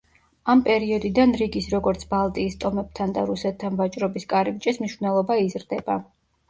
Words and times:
ამ 0.53 0.61
პერიოდიდან 0.67 1.35
რიგის 1.41 1.67
როგორც 1.75 2.05
ბალტიის 2.15 2.57
ტომებთან 2.65 3.15
და 3.19 3.29
რუსეთთან 3.31 3.81
ვაჭრობის 3.85 4.27
კარიბჭის 4.35 4.85
მნიშვნელობა 4.85 5.43
იზრდება. 5.49 6.03